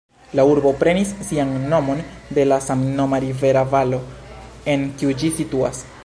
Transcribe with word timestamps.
La 0.37 0.43
urbo 0.51 0.69
prenis 0.77 1.11
sian 1.27 1.51
nomon 1.73 2.01
de 2.37 2.45
la 2.53 2.59
samnoma 2.69 3.19
rivera 3.25 3.63
valo, 3.75 3.99
en 4.75 4.89
kiu 5.03 5.17
ĝi 5.23 5.33
situas. 5.41 5.83